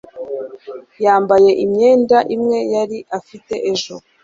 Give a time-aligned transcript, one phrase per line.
[1.03, 3.93] Yambaye imyenda imwe yari afite ejo